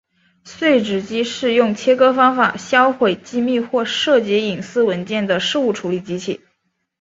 [0.43, 6.41] 碎纸机是用切割方法销毁机密或者牵涉隐私文件材料的事务机器。